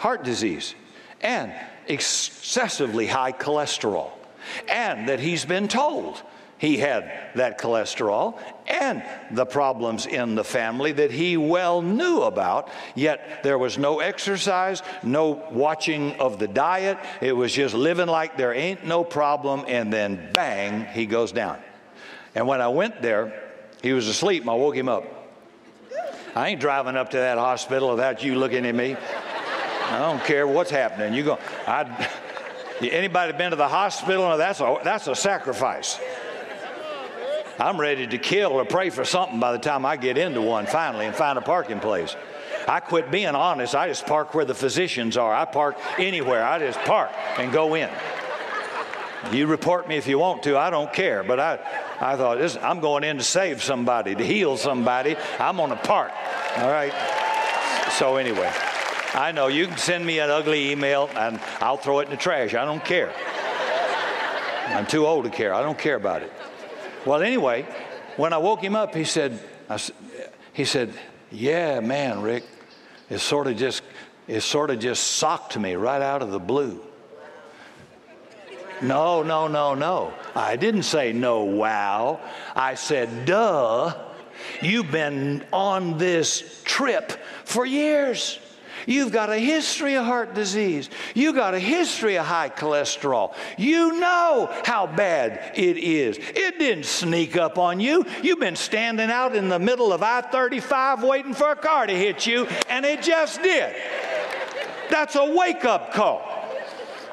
[0.00, 0.74] heart disease,
[1.20, 1.52] and
[1.86, 4.10] excessively high cholesterol.
[4.66, 6.22] And that he's been told
[6.56, 12.70] he had that cholesterol and the problems in the family that he well knew about,
[12.94, 16.96] yet there was no exercise, no watching of the diet.
[17.20, 21.58] It was just living like there ain't no problem, and then bang, he goes down.
[22.34, 23.50] And when I went there,
[23.82, 24.48] he was asleep.
[24.48, 25.04] I woke him up.
[26.34, 28.96] I ain't driving up to that hospital without you looking at me.
[29.90, 31.14] I don't care what's happening.
[31.14, 31.38] You go.
[31.66, 32.08] I.
[32.80, 34.38] Anybody been to the hospital?
[34.38, 36.00] That's a that's a sacrifice.
[37.58, 40.64] I'm ready to kill or pray for something by the time I get into one
[40.64, 42.16] finally and find a parking place.
[42.66, 43.74] I quit being honest.
[43.74, 45.34] I just park where the physicians are.
[45.34, 46.42] I park anywhere.
[46.42, 47.90] I just park and go in.
[49.30, 50.56] You report me if you want to.
[50.56, 51.22] I don't care.
[51.22, 51.58] But I,
[52.00, 55.16] I thought this, I'm going in to save somebody, to heal somebody.
[55.38, 56.12] I'm going to park.
[56.56, 56.94] All right.
[57.98, 58.50] So anyway.
[59.14, 59.48] I know.
[59.48, 62.54] You can send me an ugly email and I'll throw it in the trash.
[62.54, 63.12] I don't care.
[64.68, 65.52] I'm too old to care.
[65.52, 66.32] I don't care about it.
[67.04, 67.66] Well, anyway,
[68.16, 69.80] when I woke him up, he said, I,
[70.52, 70.92] he said,
[71.32, 72.44] yeah, man, Rick,
[73.08, 73.82] it sort of just,
[74.28, 76.80] it sort of just socked me right out of the blue.
[78.80, 80.14] No, no, no, no.
[80.34, 82.20] I didn't say no, wow.
[82.54, 83.94] I said, duh.
[84.62, 87.12] You've been on this trip
[87.44, 88.38] for years.
[88.86, 90.90] You've got a history of heart disease.
[91.14, 93.34] You've got a history of high cholesterol.
[93.58, 96.18] You know how bad it is.
[96.18, 98.04] It didn't sneak up on you.
[98.22, 101.94] You've been standing out in the middle of I 35 waiting for a car to
[101.94, 103.74] hit you, and it just did.
[104.90, 106.26] That's a wake up call.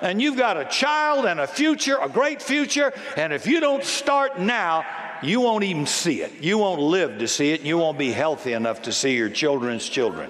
[0.01, 3.83] And you've got a child and a future, a great future, and if you don't
[3.83, 4.85] start now,
[5.23, 6.41] you won't even see it.
[6.41, 7.61] You won't live to see it.
[7.61, 10.29] You won't be healthy enough to see your children's children.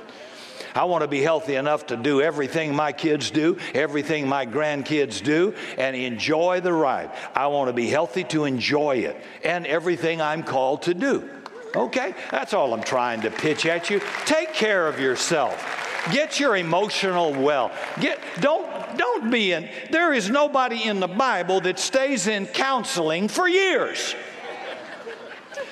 [0.77, 5.23] I want to be healthy enough to do everything my kids do, everything my grandkids
[5.23, 7.09] do, and enjoy the ride.
[7.33, 11.27] I want to be healthy to enjoy it and everything I'm called to do.
[11.75, 12.13] Okay?
[12.29, 14.01] That's all I'm trying to pitch at you.
[14.25, 15.87] Take care of yourself.
[16.11, 17.71] Get your emotional well.
[17.99, 19.67] Get don't don't be in.
[19.91, 24.15] There is nobody in the Bible that stays in counseling for years.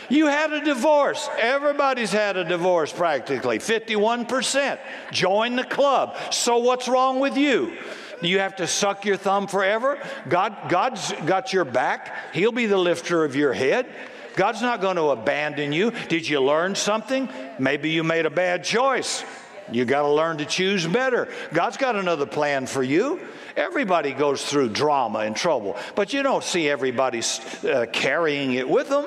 [0.09, 1.29] You had a divorce.
[1.39, 3.59] Everybody's had a divorce practically.
[3.59, 4.79] 51%.
[5.11, 6.15] Join the club.
[6.31, 7.77] So what's wrong with you?
[8.21, 9.99] You have to suck your thumb forever?
[10.29, 12.33] God, God's got your back.
[12.33, 13.87] He'll be the lifter of your head.
[14.35, 15.91] God's not going to abandon you.
[16.09, 17.29] Did you learn something?
[17.57, 19.23] Maybe you made a bad choice.
[19.71, 21.27] You got to learn to choose better.
[21.53, 23.19] God's got another plan for you.
[23.55, 27.21] Everybody goes through drama and trouble, but you don't see everybody
[27.67, 29.05] uh, carrying it with them.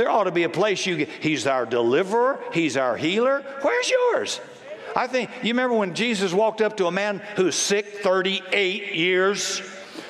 [0.00, 1.10] There ought to be a place you get.
[1.10, 3.44] He's our deliverer, He's our healer.
[3.60, 4.40] Where's yours?
[4.96, 9.60] I think, you remember when Jesus walked up to a man who's sick 38 years?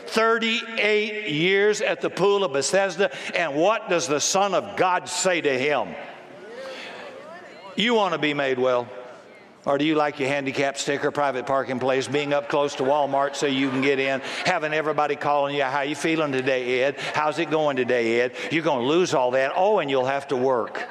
[0.07, 5.40] 38 years at the pool of Bethesda, and what does the Son of God say
[5.40, 5.88] to him?
[7.74, 8.88] You want to be made well?
[9.66, 13.37] Or do you like your handicap sticker, private parking place, being up close to Walmart
[13.37, 16.99] so you can get in, having everybody calling you, how you feeling today, Ed?
[17.12, 18.33] How's it going today, Ed?
[18.51, 19.53] You're going to lose all that.
[19.55, 20.83] Oh, and you'll have to work.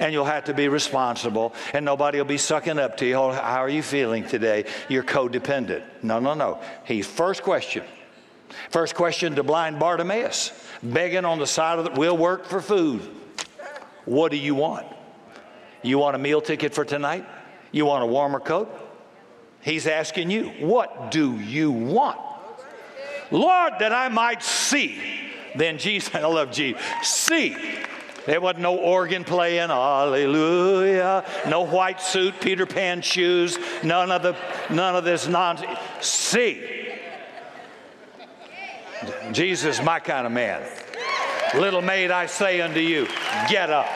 [0.00, 3.14] And you'll have to be responsible, and nobody will be sucking up to you.
[3.14, 4.66] Oh, how are you feeling today?
[4.90, 5.82] You're codependent.
[6.02, 6.60] No, no, no.
[6.84, 7.84] He first question.
[8.68, 13.00] First question to blind Bartimaeus, begging on the side of the we'll work for food.
[14.04, 14.86] What do you want?
[15.82, 17.24] You want a meal ticket for tonight?
[17.72, 18.70] You want a warmer coat?
[19.60, 22.20] He's asking you, What do you want?
[23.30, 25.00] Lord, that I might see.
[25.56, 27.56] Then Jesus, I love Jesus, see.
[28.26, 34.36] There wasn't no organ playing, hallelujah, no white suit, Peter Pan shoes, none of the
[34.68, 35.78] none of this nonsense.
[36.00, 36.72] See.
[39.30, 40.62] Jesus, is my kind of man.
[41.54, 43.06] Little maid, I say unto you,
[43.48, 43.86] get up.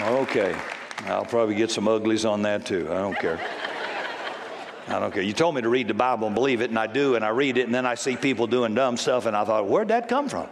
[0.00, 0.56] Okay.
[1.06, 2.88] I'll probably get some uglies on that too.
[2.90, 3.40] I don't care.
[4.88, 5.22] I don't care.
[5.22, 7.28] You told me to read the Bible and believe it, and I do, and I
[7.28, 10.08] read it, and then I see people doing dumb stuff, and I thought, where'd that
[10.08, 10.48] come from?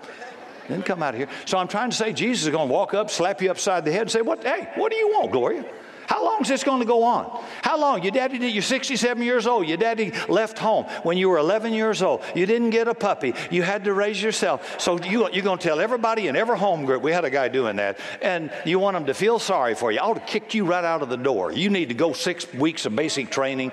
[0.69, 1.29] Didn't come out of here.
[1.47, 3.91] So I'm trying to say Jesus is going to walk up, slap you upside the
[3.91, 4.45] head, and say, "What?
[4.45, 5.65] Hey, what do you want, Gloria?
[6.11, 7.41] How long is this going to go on?
[7.63, 8.03] How long?
[8.03, 9.69] Your daddy you're 67 years old.
[9.69, 12.25] Your daddy left home when you were 11 years old.
[12.35, 13.33] You didn't get a puppy.
[13.49, 14.81] You had to raise yourself.
[14.81, 17.47] So you, you're going to tell everybody in every home group, we had a guy
[17.47, 20.01] doing that, and you want them to feel sorry for you.
[20.01, 21.53] I would have kicked you right out of the door.
[21.53, 23.71] You need to go six weeks of basic training.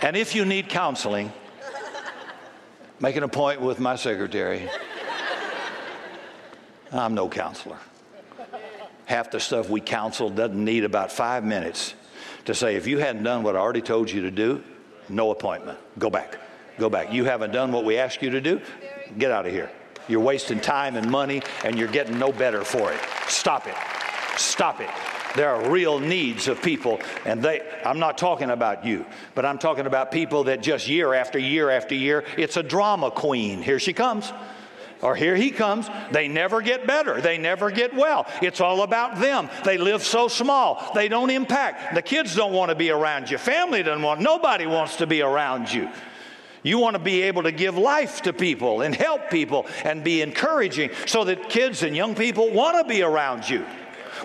[0.00, 1.32] And if you need counseling,
[3.00, 4.70] make an appointment with my secretary.
[6.92, 7.78] I'm no counselor
[9.12, 11.94] half the stuff we counsel doesn't need about five minutes
[12.46, 14.64] to say, if you hadn't done what I already told you to do,
[15.10, 15.78] no appointment.
[15.98, 16.38] Go back.
[16.78, 17.12] Go back.
[17.12, 18.58] You haven't done what we asked you to do,
[19.18, 19.70] get out of here.
[20.08, 22.98] You're wasting time and money and you're getting no better for it.
[23.28, 23.74] Stop it.
[24.38, 24.88] Stop it.
[25.36, 29.58] There are real needs of people, and they, I'm not talking about you, but I'm
[29.58, 33.60] talking about people that just year after year after year, it's a drama queen.
[33.60, 34.32] Here she comes
[35.02, 35.88] or here he comes.
[36.12, 37.20] They never get better.
[37.20, 38.26] They never get well.
[38.40, 39.50] It's all about them.
[39.64, 40.92] They live so small.
[40.94, 41.94] They don't impact.
[41.94, 43.36] The kids don't want to be around you.
[43.38, 45.88] Family doesn't want, nobody wants to be around you.
[46.62, 50.22] You want to be able to give life to people and help people and be
[50.22, 53.66] encouraging so that kids and young people want to be around you.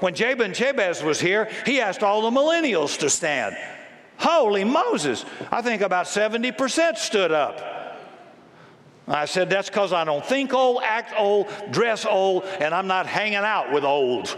[0.01, 3.57] When Jabin Jabez was here, he asked all the millennials to stand.
[4.17, 7.76] Holy Moses, I think about 70% stood up.
[9.07, 13.05] I said, That's because I don't think old, act old, dress old, and I'm not
[13.05, 14.37] hanging out with old.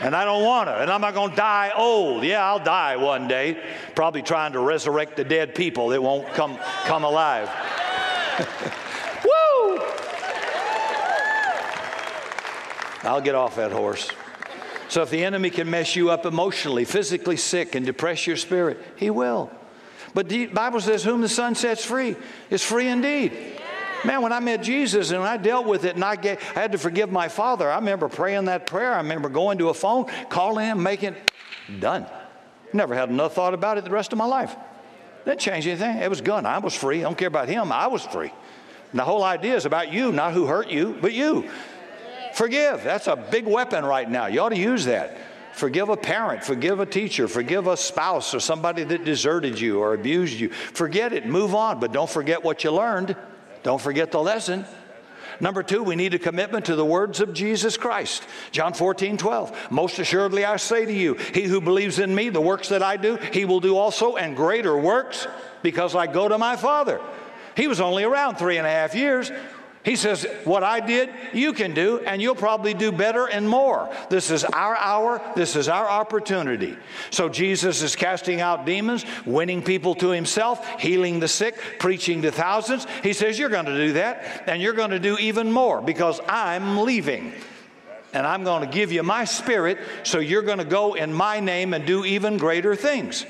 [0.00, 0.74] And I don't want to.
[0.76, 2.22] And I'm not going to die old.
[2.22, 3.60] Yeah, I'll die one day,
[3.96, 7.48] probably trying to resurrect the dead people that won't come, come alive.
[9.24, 9.80] Woo!
[13.02, 14.08] I'll get off that horse.
[14.88, 18.80] So if the enemy can mess you up emotionally, physically sick, and depress your spirit,
[18.96, 19.50] he will.
[20.14, 22.16] But the Bible says, Whom the Son sets free
[22.50, 23.32] is free indeed.
[24.04, 26.78] Man, when I met Jesus and I dealt with it and I, I had to
[26.78, 28.94] forgive my father, I remember praying that prayer.
[28.94, 31.16] I remember going to a phone, calling him, making
[31.80, 32.06] done.
[32.72, 34.54] Never had another thought about it the rest of my life.
[35.24, 35.96] Didn't change anything.
[35.96, 36.46] It was gone.
[36.46, 37.00] I was free.
[37.00, 37.72] I don't care about him.
[37.72, 38.32] I was free.
[38.92, 41.50] And the whole idea is about you, not who hurt you, but you.
[42.34, 42.84] Forgive.
[42.84, 44.26] That's a big weapon right now.
[44.26, 45.18] You ought to use that.
[45.58, 49.92] Forgive a parent, forgive a teacher, forgive a spouse or somebody that deserted you or
[49.92, 50.50] abused you.
[50.50, 53.16] Forget it, move on, but don't forget what you learned.
[53.64, 54.64] Don't forget the lesson.
[55.40, 58.22] Number two, we need a commitment to the words of Jesus Christ.
[58.52, 59.72] John 14, 12.
[59.72, 62.96] Most assuredly, I say to you, he who believes in me, the works that I
[62.96, 65.26] do, he will do also, and greater works,
[65.62, 67.00] because I go to my Father.
[67.56, 69.32] He was only around three and a half years.
[69.84, 73.88] He says, What I did, you can do, and you'll probably do better and more.
[74.10, 76.76] This is our hour, this is our opportunity.
[77.10, 82.30] So Jesus is casting out demons, winning people to himself, healing the sick, preaching to
[82.30, 82.86] thousands.
[83.02, 86.20] He says, You're going to do that, and you're going to do even more because
[86.28, 87.32] I'm leaving.
[88.12, 91.40] And I'm going to give you my spirit, so you're going to go in my
[91.40, 93.26] name and do even greater things.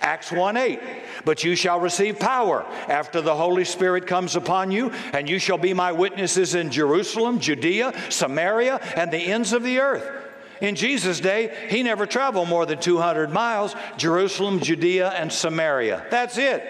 [0.00, 0.80] Acts 1 8.
[1.24, 5.58] But you shall receive power after the Holy Spirit comes upon you, and you shall
[5.58, 10.24] be my witnesses in Jerusalem, Judea, Samaria, and the ends of the earth.
[10.60, 16.06] In Jesus' day, he never traveled more than 200 miles Jerusalem, Judea, and Samaria.
[16.10, 16.66] That's it.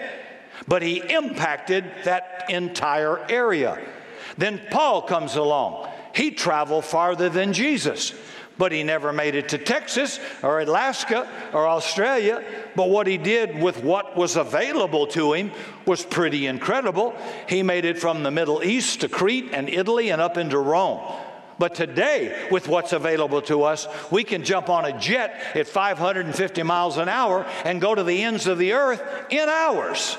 [0.67, 3.79] But he impacted that entire area.
[4.37, 5.89] Then Paul comes along.
[6.13, 8.13] He traveled farther than Jesus
[8.57, 12.43] but he never made it to Texas or Alaska or Australia.
[12.75, 15.51] But what he did with what was available to him
[15.85, 17.15] was pretty incredible.
[17.47, 21.01] He made it from the Middle East to Crete and Italy and up into Rome.
[21.57, 26.63] But today, with what's available to us, we can jump on a jet at 550
[26.63, 30.17] miles an hour and go to the ends of the earth in hours.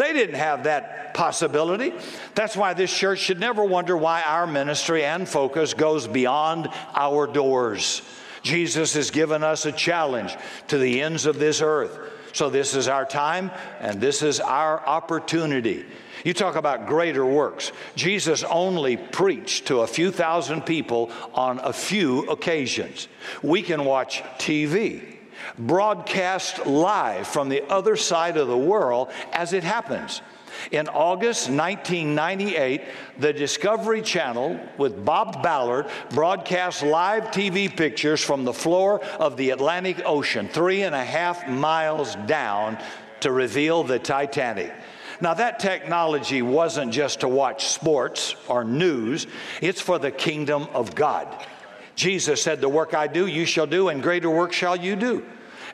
[0.00, 1.92] They didn't have that possibility.
[2.34, 7.26] That's why this church should never wonder why our ministry and focus goes beyond our
[7.26, 8.00] doors.
[8.42, 10.34] Jesus has given us a challenge
[10.68, 11.98] to the ends of this earth.
[12.32, 15.84] So, this is our time and this is our opportunity.
[16.24, 17.70] You talk about greater works.
[17.94, 23.06] Jesus only preached to a few thousand people on a few occasions.
[23.42, 25.19] We can watch TV
[25.58, 30.22] broadcast live from the other side of the world as it happens.
[30.70, 32.82] In August 1998,
[33.18, 39.50] the Discovery Channel with Bob Ballard broadcast live TV pictures from the floor of the
[39.50, 42.78] Atlantic Ocean, three and a half miles down,
[43.20, 44.72] to reveal the Titanic.
[45.20, 49.26] Now, that technology wasn't just to watch sports or news,
[49.60, 51.28] it's for the kingdom of God.
[52.00, 55.22] Jesus said, The work I do, you shall do, and greater work shall you do.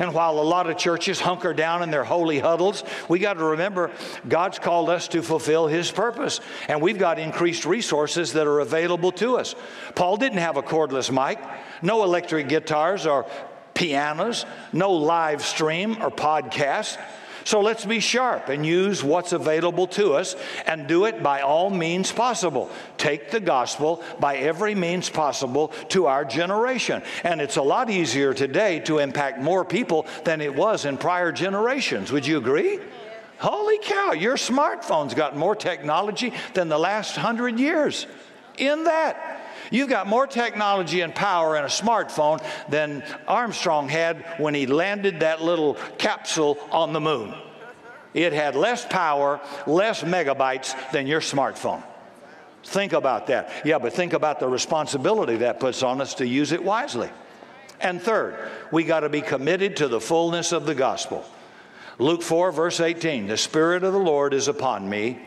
[0.00, 3.44] And while a lot of churches hunker down in their holy huddles, we got to
[3.44, 3.92] remember
[4.28, 6.40] God's called us to fulfill His purpose.
[6.66, 9.54] And we've got increased resources that are available to us.
[9.94, 11.38] Paul didn't have a cordless mic,
[11.80, 13.24] no electric guitars or
[13.74, 16.98] pianos, no live stream or podcast.
[17.46, 20.34] So let's be sharp and use what's available to us
[20.66, 22.68] and do it by all means possible.
[22.98, 27.04] Take the gospel by every means possible to our generation.
[27.22, 31.30] And it's a lot easier today to impact more people than it was in prior
[31.30, 32.10] generations.
[32.10, 32.80] Would you agree?
[33.38, 38.08] Holy cow, your smartphone's got more technology than the last hundred years.
[38.58, 39.35] In that,
[39.70, 45.20] You've got more technology and power in a smartphone than Armstrong had when he landed
[45.20, 47.34] that little capsule on the moon.
[48.14, 51.82] It had less power, less megabytes than your smartphone.
[52.64, 53.50] Think about that.
[53.64, 57.10] Yeah, but think about the responsibility that puts on us to use it wisely.
[57.80, 58.36] And third,
[58.72, 61.24] we got to be committed to the fullness of the gospel.
[61.98, 65.18] Luke 4, verse 18 The Spirit of the Lord is upon me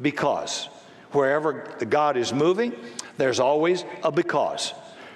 [0.00, 0.68] because
[1.12, 1.52] wherever
[1.88, 2.72] God is moving,
[3.16, 4.72] there's always a because.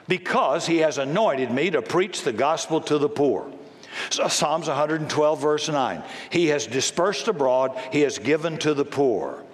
[0.08, 3.50] Because he has anointed me to preach the gospel to the poor.
[4.10, 6.02] So Psalms 112, verse 9.
[6.30, 9.44] He has dispersed abroad, he has given to the poor.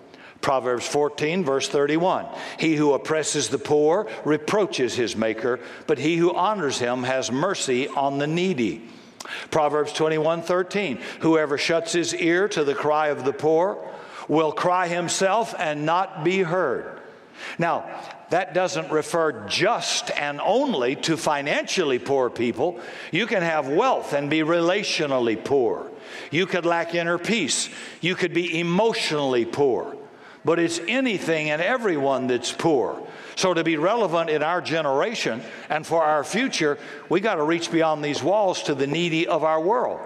[0.40, 2.26] Proverbs 14, verse 31.
[2.58, 7.88] He who oppresses the poor reproaches his maker, but he who honors him has mercy
[7.88, 8.88] on the needy.
[9.50, 11.00] Proverbs 21, 13.
[11.20, 13.84] Whoever shuts his ear to the cry of the poor
[14.28, 17.00] will cry himself and not be heard.
[17.58, 17.88] Now,
[18.30, 22.78] that doesn't refer just and only to financially poor people.
[23.10, 25.90] You can have wealth and be relationally poor.
[26.30, 27.70] You could lack inner peace.
[28.00, 29.96] You could be emotionally poor.
[30.44, 33.02] But it's anything and everyone that's poor.
[33.34, 37.70] So, to be relevant in our generation and for our future, we got to reach
[37.70, 40.00] beyond these walls to the needy of our world.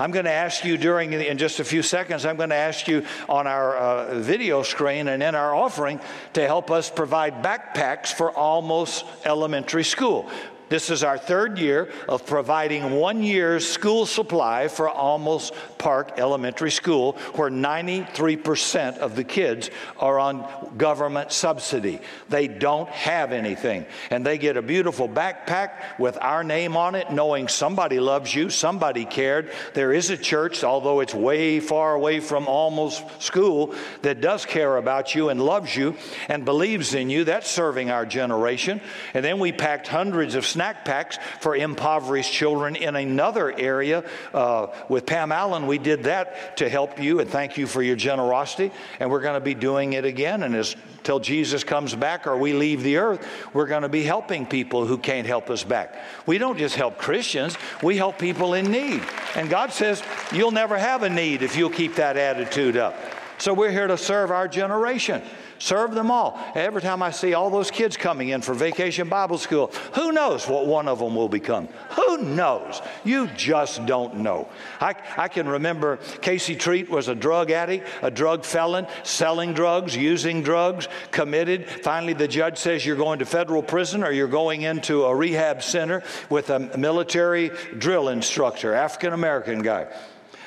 [0.00, 2.88] I'm going to ask you during, in just a few seconds, I'm going to ask
[2.88, 6.00] you on our uh, video screen and in our offering
[6.32, 10.30] to help us provide backpacks for Olmos elementary school.
[10.70, 16.70] This is our third year of providing one year's school supply for Olmos Park Elementary
[16.70, 19.68] School, where 93% of the kids
[19.98, 20.46] are on
[20.76, 22.00] government subsidy.
[22.28, 23.84] They don't have anything.
[24.10, 28.48] And they get a beautiful backpack with our name on it, knowing somebody loves you,
[28.48, 29.50] somebody cared.
[29.74, 34.76] There is a church, although it's way far away from Olmos School, that does care
[34.76, 35.96] about you and loves you
[36.28, 37.24] and believes in you.
[37.24, 38.80] That's serving our generation.
[39.14, 44.04] And then we packed hundreds of snack packs for impoverished children in another area.
[44.34, 47.96] Uh, with Pam Allen, we did that to help you and thank you for your
[47.96, 48.70] generosity.
[48.98, 50.42] And we're going to be doing it again.
[50.42, 54.02] And as till Jesus comes back or we leave the earth, we're going to be
[54.02, 55.96] helping people who can't help us back.
[56.26, 59.02] We don't just help Christians, we help people in need.
[59.36, 62.94] And God says, You'll never have a need if you'll keep that attitude up.
[63.38, 65.22] So we're here to serve our generation.
[65.60, 66.42] Serve them all.
[66.54, 70.48] Every time I see all those kids coming in for vacation Bible school, who knows
[70.48, 71.68] what one of them will become?
[71.90, 72.80] Who knows?
[73.04, 74.48] You just don't know.
[74.80, 79.94] I, I can remember Casey Treat was a drug addict, a drug felon, selling drugs,
[79.94, 81.68] using drugs, committed.
[81.68, 85.62] Finally, the judge says you're going to federal prison or you're going into a rehab
[85.62, 89.92] center with a military drill instructor, African American guy.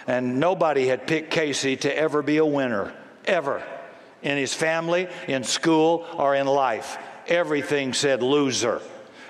[0.07, 2.95] And nobody had picked Casey to ever be a winner,
[3.26, 3.64] ever
[4.24, 6.97] in his family, in school, or in life.
[7.28, 8.82] Everything said loser.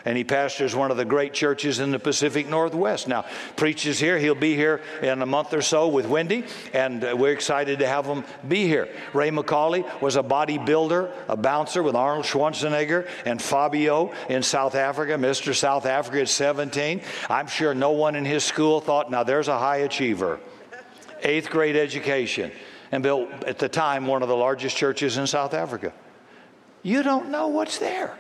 [0.05, 3.07] And he pastors one of the great churches in the Pacific Northwest.
[3.07, 3.25] Now,
[3.55, 4.19] preaches here.
[4.19, 7.87] He'll be here in a month or so with Wendy, and uh, we're excited to
[7.87, 8.89] have him be here.
[9.13, 15.13] Ray McCauley was a bodybuilder, a bouncer with Arnold Schwarzenegger and Fabio in South Africa,
[15.13, 15.55] Mr.
[15.55, 17.01] South Africa at 17.
[17.29, 20.41] I'm sure no one in his school thought, now there's a high achiever.
[21.21, 22.51] Eighth grade education
[22.93, 25.91] and built at the time one of the largest churches in South Africa.
[26.83, 28.15] You don't know what's there.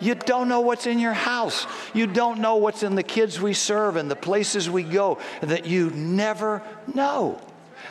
[0.00, 1.66] You don't know what's in your house.
[1.92, 5.66] You don't know what's in the kids we serve and the places we go that
[5.66, 6.62] you never
[6.94, 7.38] know.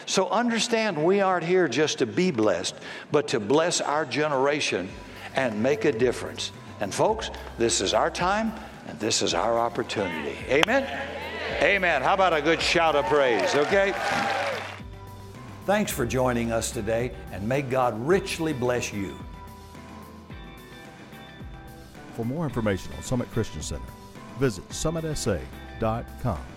[0.08, 2.74] So understand we aren't here just to be blessed,
[3.12, 4.90] but to bless our generation
[5.36, 6.52] and make a difference.
[6.80, 7.30] And folks,
[7.60, 8.54] this is our time
[8.88, 10.36] and this is our opportunity.
[10.50, 10.90] Amen?
[11.62, 12.02] Amen.
[12.02, 13.94] How about a good shout of praise, okay?
[15.66, 19.18] Thanks for joining us today, and may God richly bless you.
[22.16, 23.82] For more information on Summit Christian Center,
[24.40, 26.53] visit summitsa.com.